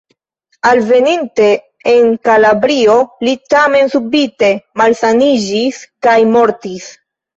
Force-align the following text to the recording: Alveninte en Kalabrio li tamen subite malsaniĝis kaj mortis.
Alveninte 0.67 1.49
en 1.91 2.09
Kalabrio 2.29 2.95
li 3.27 3.35
tamen 3.55 3.91
subite 3.97 4.51
malsaniĝis 4.83 5.83
kaj 6.09 6.17
mortis. 6.35 6.89